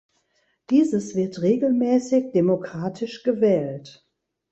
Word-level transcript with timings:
Dieses 0.71 1.13
wird 1.15 1.43
regelmäßig 1.43 2.31
demokratisch 2.33 3.21
gewählt. 3.21 4.03